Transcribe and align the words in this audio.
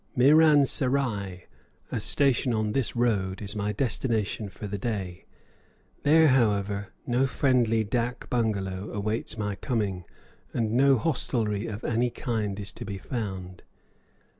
Miran 0.15 0.65
Serai, 0.65 1.45
a 1.91 1.99
station 1.99 2.55
on 2.55 2.71
this 2.71 2.95
road, 2.95 3.39
is 3.39 3.55
my 3.55 3.71
destination 3.71 4.49
for 4.49 4.65
the 4.65 4.79
day; 4.79 5.25
there, 6.01 6.29
however, 6.29 6.87
no 7.05 7.27
friendly 7.27 7.83
dak 7.83 8.27
bungalow 8.27 8.91
awaits 8.91 9.37
my 9.37 9.53
coming 9.53 10.05
and 10.55 10.71
no 10.71 10.97
hostelry 10.97 11.67
of 11.67 11.83
any 11.83 12.09
kind 12.09 12.59
is 12.59 12.71
to 12.71 12.83
be 12.83 12.97
found. 12.97 13.61